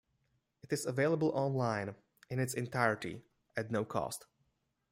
[0.63, 1.93] It is available online,
[2.31, 3.21] in its entirety,
[3.55, 4.25] at no cost.